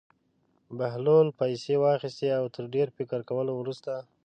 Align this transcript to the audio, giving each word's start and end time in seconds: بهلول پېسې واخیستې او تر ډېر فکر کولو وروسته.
بهلول 0.77 1.27
پېسې 1.39 1.75
واخیستې 1.81 2.27
او 2.39 2.45
تر 2.55 2.63
ډېر 2.73 2.87
فکر 2.97 3.19
کولو 3.29 3.51
وروسته. 3.55 3.93